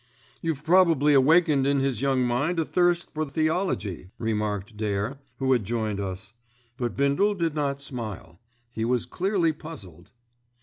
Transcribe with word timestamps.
"You've 0.41 0.63
probably 0.63 1.13
awakened 1.13 1.67
in 1.67 1.79
his 1.79 2.01
young 2.01 2.23
mind 2.23 2.59
a 2.59 2.65
thirst 2.65 3.11
for 3.13 3.23
theology," 3.23 4.09
remarked 4.17 4.75
Dare, 4.75 5.19
who 5.37 5.51
had 5.51 5.63
joined 5.63 5.99
us. 5.99 6.33
But 6.75 6.97
Bindle 6.97 7.35
did 7.35 7.53
not 7.53 7.79
smile. 7.81 8.39
He 8.71 8.83
was 8.83 9.05
clearly 9.05 9.53
puzzled. 9.53 10.09